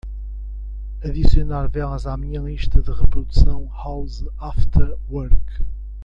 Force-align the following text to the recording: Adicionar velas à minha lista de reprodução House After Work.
Adicionar 1.03 1.67
velas 1.69 2.07
à 2.07 2.17
minha 2.17 2.41
lista 2.41 2.81
de 2.81 2.89
reprodução 2.91 3.67
House 3.71 4.25
After 4.39 4.97
Work. 5.07 5.63